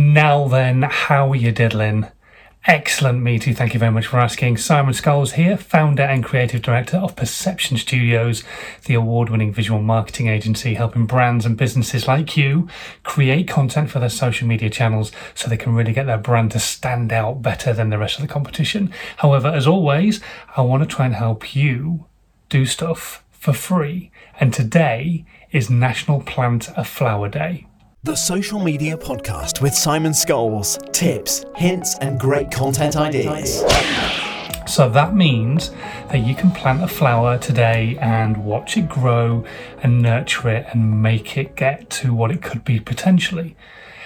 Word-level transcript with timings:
Now 0.00 0.48
then, 0.48 0.80
how 0.80 1.30
are 1.30 1.36
you 1.36 1.52
diddling? 1.52 2.06
Excellent, 2.64 3.20
me 3.20 3.38
too. 3.38 3.52
Thank 3.52 3.74
you 3.74 3.80
very 3.80 3.92
much 3.92 4.06
for 4.06 4.18
asking. 4.18 4.56
Simon 4.56 4.94
Scholes 4.94 5.32
here, 5.32 5.58
founder 5.58 6.04
and 6.04 6.24
creative 6.24 6.62
director 6.62 6.96
of 6.96 7.16
Perception 7.16 7.76
Studios, 7.76 8.42
the 8.86 8.94
award 8.94 9.28
winning 9.28 9.52
visual 9.52 9.82
marketing 9.82 10.28
agency 10.28 10.72
helping 10.72 11.04
brands 11.04 11.44
and 11.44 11.54
businesses 11.54 12.08
like 12.08 12.34
you 12.34 12.66
create 13.02 13.46
content 13.46 13.90
for 13.90 13.98
their 13.98 14.08
social 14.08 14.48
media 14.48 14.70
channels 14.70 15.12
so 15.34 15.50
they 15.50 15.58
can 15.58 15.74
really 15.74 15.92
get 15.92 16.06
their 16.06 16.16
brand 16.16 16.52
to 16.52 16.58
stand 16.58 17.12
out 17.12 17.42
better 17.42 17.74
than 17.74 17.90
the 17.90 17.98
rest 17.98 18.16
of 18.16 18.22
the 18.22 18.32
competition. 18.32 18.90
However, 19.18 19.48
as 19.48 19.66
always, 19.66 20.22
I 20.56 20.62
want 20.62 20.82
to 20.82 20.88
try 20.88 21.04
and 21.04 21.14
help 21.14 21.54
you 21.54 22.06
do 22.48 22.64
stuff 22.64 23.22
for 23.32 23.52
free. 23.52 24.10
And 24.40 24.54
today 24.54 25.26
is 25.52 25.68
National 25.68 26.22
Plant 26.22 26.70
a 26.74 26.84
Flower 26.84 27.28
Day. 27.28 27.66
The 28.02 28.16
Social 28.16 28.58
Media 28.58 28.96
Podcast 28.96 29.60
with 29.60 29.74
Simon 29.74 30.12
Scholes. 30.12 30.90
Tips, 30.90 31.44
hints, 31.54 31.98
and 31.98 32.18
great 32.18 32.50
content 32.50 32.96
ideas. 32.96 33.62
So 34.66 34.88
that 34.88 35.14
means 35.14 35.68
that 36.08 36.20
you 36.20 36.34
can 36.34 36.50
plant 36.50 36.82
a 36.82 36.88
flower 36.88 37.36
today 37.36 37.98
and 38.00 38.42
watch 38.42 38.78
it 38.78 38.88
grow 38.88 39.44
and 39.82 40.00
nurture 40.00 40.48
it 40.48 40.66
and 40.70 41.02
make 41.02 41.36
it 41.36 41.56
get 41.56 41.90
to 41.90 42.14
what 42.14 42.30
it 42.30 42.40
could 42.40 42.64
be 42.64 42.80
potentially. 42.80 43.54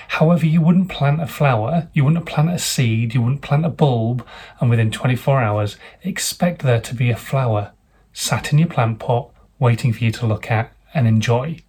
However, 0.08 0.44
you 0.44 0.60
wouldn't 0.60 0.88
plant 0.88 1.22
a 1.22 1.28
flower, 1.28 1.88
you 1.92 2.04
wouldn't 2.04 2.26
plant 2.26 2.50
a 2.50 2.58
seed, 2.58 3.14
you 3.14 3.22
wouldn't 3.22 3.42
plant 3.42 3.64
a 3.64 3.70
bulb, 3.70 4.26
and 4.58 4.70
within 4.70 4.90
24 4.90 5.40
hours 5.40 5.76
expect 6.02 6.62
there 6.62 6.80
to 6.80 6.96
be 6.96 7.10
a 7.10 7.16
flower 7.16 7.70
sat 8.12 8.52
in 8.52 8.58
your 8.58 8.66
plant 8.66 8.98
pot 8.98 9.30
waiting 9.60 9.92
for 9.92 10.02
you 10.02 10.10
to 10.10 10.26
look 10.26 10.50
at 10.50 10.72
and 10.92 11.06
enjoy. 11.06 11.63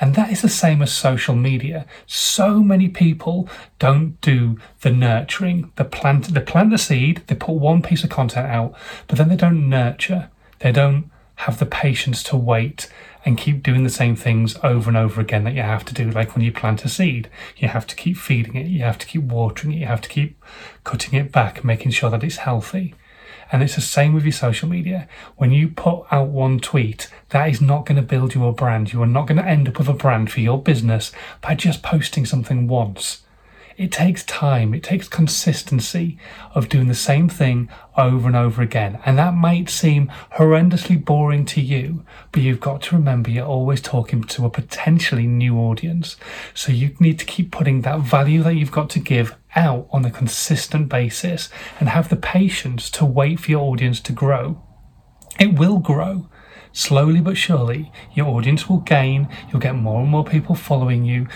And 0.00 0.14
that 0.14 0.30
is 0.30 0.42
the 0.42 0.48
same 0.48 0.82
as 0.82 0.92
social 0.92 1.34
media. 1.34 1.86
So 2.06 2.60
many 2.60 2.88
people 2.88 3.48
don't 3.78 4.20
do 4.20 4.58
the 4.82 4.90
nurturing. 4.90 5.72
They 5.76 5.84
plant, 5.84 6.34
they 6.34 6.40
plant 6.40 6.70
the 6.70 6.78
seed, 6.78 7.22
they 7.26 7.34
put 7.34 7.54
one 7.54 7.82
piece 7.82 8.04
of 8.04 8.10
content 8.10 8.46
out, 8.46 8.74
but 9.06 9.18
then 9.18 9.28
they 9.28 9.36
don't 9.36 9.68
nurture. 9.68 10.30
They 10.58 10.72
don't 10.72 11.10
have 11.36 11.58
the 11.58 11.66
patience 11.66 12.22
to 12.24 12.36
wait 12.36 12.88
and 13.24 13.36
keep 13.36 13.62
doing 13.62 13.82
the 13.82 13.90
same 13.90 14.16
things 14.16 14.56
over 14.62 14.88
and 14.88 14.96
over 14.96 15.20
again 15.20 15.44
that 15.44 15.54
you 15.54 15.62
have 15.62 15.84
to 15.84 15.94
do. 15.94 16.10
Like 16.10 16.34
when 16.34 16.44
you 16.44 16.52
plant 16.52 16.84
a 16.84 16.88
seed, 16.88 17.28
you 17.56 17.68
have 17.68 17.86
to 17.88 17.96
keep 17.96 18.16
feeding 18.16 18.54
it, 18.54 18.66
you 18.66 18.82
have 18.82 18.98
to 18.98 19.06
keep 19.06 19.22
watering 19.22 19.74
it, 19.74 19.78
you 19.78 19.86
have 19.86 20.00
to 20.02 20.08
keep 20.08 20.42
cutting 20.84 21.18
it 21.18 21.32
back, 21.32 21.64
making 21.64 21.90
sure 21.90 22.08
that 22.10 22.24
it's 22.24 22.36
healthy. 22.36 22.94
And 23.52 23.62
it's 23.62 23.76
the 23.76 23.80
same 23.80 24.12
with 24.12 24.24
your 24.24 24.32
social 24.32 24.68
media. 24.68 25.08
When 25.36 25.52
you 25.52 25.68
put 25.68 26.04
out 26.10 26.28
one 26.28 26.58
tweet, 26.58 27.08
that 27.30 27.48
is 27.48 27.60
not 27.60 27.86
going 27.86 27.96
to 27.96 28.02
build 28.02 28.34
you 28.34 28.46
a 28.46 28.52
brand. 28.52 28.92
You 28.92 29.02
are 29.02 29.06
not 29.06 29.26
going 29.26 29.38
to 29.38 29.46
end 29.46 29.68
up 29.68 29.78
with 29.78 29.88
a 29.88 29.92
brand 29.92 30.30
for 30.30 30.40
your 30.40 30.60
business 30.60 31.12
by 31.40 31.54
just 31.54 31.82
posting 31.82 32.26
something 32.26 32.66
once. 32.66 33.22
It 33.76 33.92
takes 33.92 34.24
time, 34.24 34.72
it 34.72 34.82
takes 34.82 35.06
consistency 35.06 36.18
of 36.54 36.70
doing 36.70 36.88
the 36.88 36.94
same 36.94 37.28
thing 37.28 37.68
over 37.94 38.26
and 38.26 38.34
over 38.34 38.62
again. 38.62 38.98
And 39.04 39.18
that 39.18 39.34
might 39.34 39.68
seem 39.68 40.10
horrendously 40.36 41.04
boring 41.04 41.44
to 41.46 41.60
you, 41.60 42.04
but 42.32 42.40
you've 42.42 42.60
got 42.60 42.80
to 42.82 42.96
remember 42.96 43.30
you're 43.30 43.44
always 43.44 43.82
talking 43.82 44.24
to 44.24 44.46
a 44.46 44.50
potentially 44.50 45.26
new 45.26 45.58
audience. 45.58 46.16
So 46.54 46.72
you 46.72 46.96
need 47.00 47.18
to 47.18 47.26
keep 47.26 47.52
putting 47.52 47.82
that 47.82 48.00
value 48.00 48.42
that 48.44 48.54
you've 48.54 48.72
got 48.72 48.88
to 48.90 48.98
give 48.98 49.36
out 49.54 49.88
on 49.90 50.06
a 50.06 50.10
consistent 50.10 50.88
basis 50.88 51.50
and 51.78 51.90
have 51.90 52.08
the 52.08 52.16
patience 52.16 52.90
to 52.92 53.04
wait 53.04 53.40
for 53.40 53.50
your 53.50 53.70
audience 53.70 54.00
to 54.00 54.12
grow. 54.12 54.62
It 55.38 55.58
will 55.58 55.80
grow. 55.80 56.30
Slowly 56.72 57.20
but 57.20 57.38
surely, 57.38 57.90
your 58.14 58.26
audience 58.26 58.68
will 58.68 58.80
gain, 58.80 59.28
you'll 59.48 59.60
get 59.60 59.74
more 59.74 60.02
and 60.02 60.10
more 60.10 60.24
people 60.24 60.54
following 60.54 61.06
you, 61.06 61.26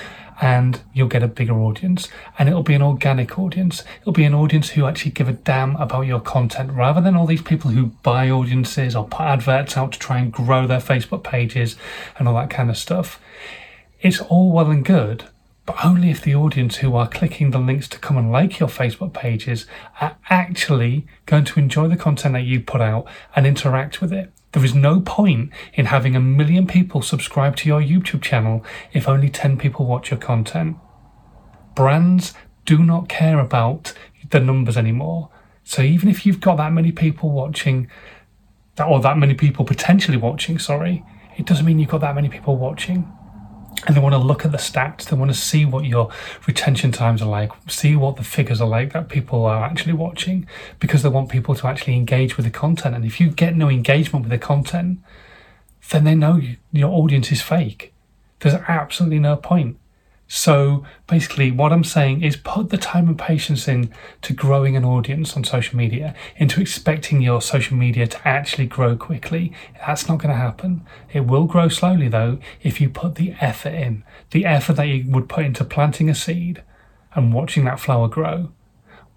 and 0.41 0.81
you'll 0.95 1.09
get 1.09 1.23
a 1.23 1.29
bigger 1.29 1.59
audience. 1.61 2.09
And 2.39 2.49
it'll 2.49 2.63
be 2.63 2.75
an 2.75 2.83
organic 2.83 3.39
audience. 3.39 3.85
It'll 4.01 4.13
be 4.13 4.25
an 4.25 4.35
audience 4.35 4.71
who 4.71 4.87
actually 4.87 5.11
give 5.13 5.29
a 5.29 5.33
damn 5.33 5.77
about 5.77 6.07
your 6.07 6.21
content 6.21 6.73
rather 6.73 7.01
than 7.01 7.15
all 7.15 7.27
these 7.27 7.43
people 7.43 7.71
who 7.71 7.87
buy 8.03 8.31
audiences 8.31 8.97
or 8.97 9.07
put 9.07 9.21
adverts 9.21 9.77
out 9.77 9.93
to 9.93 9.99
try 9.99 10.19
and 10.19 10.33
grow 10.33 10.67
their 10.67 10.81
Facebook 10.81 11.23
pages 11.23 11.77
and 12.19 12.27
all 12.27 12.34
that 12.34 12.50
kind 12.50 12.71
of 12.71 12.79
stuff. 12.79 13.21
It's 14.00 14.21
all 14.21 14.50
well 14.50 14.71
and 14.71 14.84
good, 14.84 15.25
but 15.67 15.84
only 15.84 16.11
if 16.11 16.23
the 16.23 16.34
audience 16.34 16.77
who 16.77 16.97
are 16.97 17.06
clicking 17.06 17.50
the 17.50 17.59
links 17.59 17.87
to 17.89 17.99
come 17.99 18.17
and 18.17 18.33
like 18.33 18.59
your 18.59 18.69
Facebook 18.69 19.12
pages 19.12 19.67
are 20.00 20.17
actually 20.31 21.06
going 21.27 21.45
to 21.45 21.61
enjoy 21.61 21.87
the 21.87 21.97
content 21.97 22.33
that 22.33 22.45
you 22.45 22.61
put 22.61 22.81
out 22.81 23.06
and 23.37 23.47
interact 23.47 24.00
with 24.00 24.12
it. 24.12 24.33
There 24.53 24.65
is 24.65 24.75
no 24.75 25.00
point 25.00 25.50
in 25.75 25.87
having 25.87 26.16
a 26.16 26.21
million 26.21 26.66
people 26.66 27.03
subscribe 27.03 27.56
to 27.56 27.69
your 27.69 27.81
YouTube 27.81 28.22
channel 28.22 28.65
if 28.93 29.09
only 29.09 29.28
10 29.28 29.56
people 29.59 29.87
watch 29.87 30.11
your 30.11 30.19
content. 30.19 30.77
Brands 31.75 32.34
do 32.65 32.78
not 32.78 33.09
care 33.09 33.38
about 33.38 33.93
the 34.31 34.41
numbers 34.41 34.77
anymore. 34.77 35.31
So 35.62 35.83
even 35.83 36.09
if 36.09 36.27
you've 36.27 36.41
got 36.41 36.56
that 36.56 36.72
many 36.72 36.91
people 36.91 37.31
watching, 37.31 37.88
or 38.84 39.00
that 39.00 39.19
many 39.19 39.34
people 39.34 39.65
potentially 39.65 40.16
watching, 40.16 40.59
sorry, 40.59 41.05
it 41.37 41.47
doesn't 41.47 41.65
mean 41.65 41.78
you've 41.78 41.91
got 41.91 42.00
that 42.00 42.15
many 42.15 42.28
people 42.28 42.56
watching 42.56 43.11
and 43.87 43.97
they 43.97 44.01
want 44.01 44.13
to 44.13 44.19
look 44.19 44.45
at 44.45 44.53
the 44.53 44.59
stats 44.59 45.05
they 45.05 45.17
want 45.17 45.31
to 45.31 45.37
see 45.37 45.65
what 45.65 45.85
your 45.85 46.11
retention 46.47 46.93
times 46.93 47.23
are 47.23 47.29
like 47.29 47.51
see 47.69 47.97
what 47.97 48.17
the 48.17 48.25
figures 48.25 48.61
are 48.61 48.69
like 48.69 48.93
that 48.93 49.09
people 49.09 49.47
are 49.47 49.65
actually 49.65 49.93
watching 49.93 50.47
because 50.79 51.03
they 51.03 51.09
want 51.09 51.31
people 51.31 51.55
to 51.55 51.67
actually 51.67 51.97
engage 51.97 52.37
with 52.37 52.45
the 52.45 52.51
content. 52.51 52.95
And 52.95 53.05
if 53.05 53.21
you 53.21 53.31
get 53.31 53.57
no 53.57 53.69
engagement 53.69 54.25
with 54.25 54.31
the 54.31 54.39
content 54.39 55.01
then 55.91 56.05
they 56.05 56.15
know 56.15 56.37
you, 56.37 56.57
your 56.73 56.91
audience 56.91 57.33
is 57.33 57.43
fake. 57.43 57.93
There's 58.41 58.55
absolutely 58.55 59.19
no 59.19 59.37
point 59.37 59.77
so 60.33 60.85
basically, 61.09 61.51
what 61.51 61.73
I'm 61.73 61.83
saying 61.83 62.23
is 62.23 62.37
put 62.37 62.69
the 62.69 62.79
time 62.79 63.09
and 63.09 63.19
patience 63.19 63.67
in 63.67 63.93
to 64.23 64.33
growing 64.33 64.77
an 64.77 64.85
audience 64.85 65.37
on 65.37 65.43
social 65.43 65.77
media, 65.77 66.15
into 66.37 66.61
expecting 66.61 67.21
your 67.21 67.43
social 67.43 67.77
media 67.77 68.07
to 68.07 68.29
actually 68.29 68.67
grow 68.67 68.95
quickly. 68.95 69.53
That's 69.85 70.09
not 70.09 70.19
going 70.19 70.31
to 70.31 70.41
happen. 70.41 70.87
It 71.13 71.27
will 71.27 71.47
grow 71.47 71.67
slowly 71.69 72.07
though 72.07 72.39
if 72.63 72.81
you 72.81 72.89
put 72.89 73.17
the 73.17 73.35
effort 73.41 73.75
in, 73.75 74.05
the 74.31 74.47
effort 74.47 74.75
that 74.75 74.87
you 74.87 75.05
would 75.11 75.29
put 75.29 75.47
into 75.47 75.65
planting 75.65 76.09
a 76.09 76.15
seed 76.15 76.62
and 77.12 77.35
watching 77.35 77.65
that 77.65 77.81
flower 77.81 78.07
grow. 78.07 78.53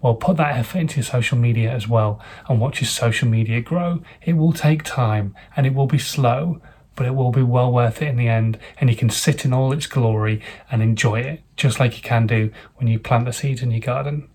Well, 0.02 0.16
put 0.16 0.36
that 0.38 0.56
effort 0.56 0.80
into 0.80 0.96
your 0.96 1.04
social 1.04 1.38
media 1.38 1.70
as 1.70 1.86
well 1.86 2.20
and 2.48 2.60
watch 2.60 2.80
your 2.80 2.88
social 2.88 3.28
media 3.28 3.60
grow. 3.60 4.02
It 4.20 4.32
will 4.32 4.52
take 4.52 4.82
time 4.82 5.36
and 5.54 5.64
it 5.64 5.74
will 5.74 5.86
be 5.86 5.98
slow, 5.98 6.60
but 6.96 7.06
it 7.06 7.14
will 7.14 7.32
be 7.32 7.42
well 7.42 7.72
worth 7.72 8.02
it 8.02 8.08
in 8.08 8.16
the 8.16 8.28
end, 8.28 8.58
and 8.80 8.90
you 8.90 8.96
can 8.96 9.10
sit 9.10 9.44
in 9.44 9.52
all 9.52 9.72
its 9.72 9.86
glory 9.86 10.40
and 10.70 10.82
enjoy 10.82 11.20
it, 11.20 11.42
just 11.56 11.80
like 11.80 11.96
you 11.96 12.02
can 12.02 12.26
do 12.26 12.52
when 12.76 12.88
you 12.88 12.98
plant 12.98 13.24
the 13.24 13.32
seeds 13.32 13.62
in 13.62 13.70
your 13.70 13.80
garden. 13.80 14.28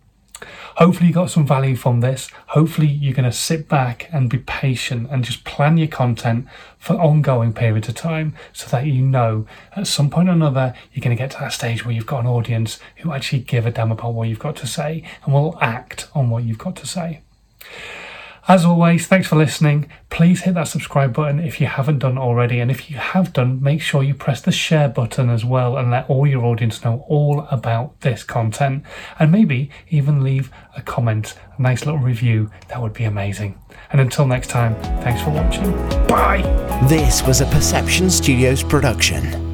Hopefully, 0.76 1.08
you 1.08 1.14
got 1.14 1.30
some 1.30 1.46
value 1.46 1.76
from 1.76 2.00
this. 2.00 2.30
Hopefully, 2.48 2.88
you're 2.88 3.14
going 3.14 3.30
to 3.30 3.32
sit 3.32 3.68
back 3.68 4.08
and 4.14 4.30
be 4.30 4.38
patient 4.38 5.10
and 5.12 5.24
just 5.24 5.44
plan 5.44 5.78
your 5.78 5.88
content 5.88 6.48
for 6.78 6.94
ongoing 6.94 7.54
periods 7.54 7.90
of 7.90 7.96
time 7.96 8.34
so 8.54 8.68
that 8.68 8.86
you 8.86 9.02
know 9.02 9.46
at 9.76 9.88
some 9.88 10.10
point 10.10 10.30
or 10.30 10.34
another 10.34 10.74
you're 10.94 11.04
going 11.04 11.16
to 11.16 11.22
get 11.22 11.32
to 11.32 11.40
that 11.40 11.54
stage 11.54 11.84
where 11.84 11.94
you've 11.94 12.06
got 12.06 12.22
an 12.22 12.28
audience 12.28 12.80
who 12.98 13.12
actually 13.12 13.40
give 13.40 13.66
a 13.66 13.72
damn 13.72 13.92
about 13.92 14.14
what 14.14 14.30
you've 14.30 14.40
got 14.40 14.56
to 14.56 14.68
say 14.68 15.04
and 15.26 15.34
will 15.34 15.58
act 15.62 16.08
on 16.16 16.30
what 16.30 16.44
you've 16.44 16.58
got 16.58 16.76
to 16.78 16.88
say. 16.88 17.22
As 18.50 18.66
always, 18.66 19.06
thanks 19.06 19.28
for 19.28 19.36
listening. 19.36 19.92
Please 20.10 20.42
hit 20.42 20.56
that 20.56 20.68
subscribe 20.68 21.14
button 21.14 21.40
if 21.40 21.62
you 21.62 21.68
haven't 21.68 22.00
done 22.00 22.18
already. 22.18 22.60
And 22.60 22.72
if 22.72 22.90
you 22.90 22.98
have 22.98 23.32
done, 23.32 23.62
make 23.62 23.80
sure 23.80 24.02
you 24.02 24.16
press 24.16 24.42
the 24.42 24.52
share 24.52 24.90
button 24.90 25.30
as 25.30 25.46
well 25.46 25.78
and 25.78 25.92
let 25.92 26.10
all 26.10 26.26
your 26.26 26.44
audience 26.44 26.84
know 26.84 27.06
all 27.08 27.42
about 27.52 28.02
this 28.02 28.24
content. 28.24 28.84
And 29.20 29.32
maybe 29.32 29.70
even 29.90 30.24
leave 30.24 30.52
a 30.76 30.82
comment, 30.82 31.36
a 31.60 31.62
nice 31.62 31.86
little 31.86 32.02
review. 32.02 32.50
That 32.70 32.82
would 32.82 32.94
be 32.94 33.04
amazing. 33.04 33.56
And 33.92 34.02
until 34.02 34.26
next 34.26 34.48
time, 34.48 34.74
thanks 35.04 35.22
for 35.22 35.30
watching. 35.30 35.72
Bye. 36.08 36.42
This 36.90 37.22
was 37.22 37.42
a 37.42 37.46
Perception 37.46 38.10
Studios 38.10 38.64
production. 38.64 39.49